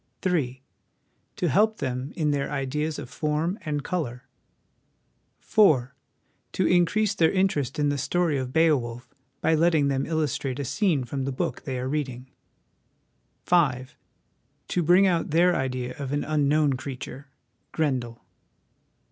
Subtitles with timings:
[0.23, 0.63] "3.
[1.35, 4.23] To help them in their ideas of form and colour."
[5.41, 5.93] 4.
[6.53, 9.07] To increase their interest in the story of Beowulf
[9.41, 12.31] by letting them illustrate a scene from the book they are reading."
[13.45, 13.95] 5.
[14.69, 17.27] To bring out their idea of an unknown creature
[17.71, 18.23] (Grendel).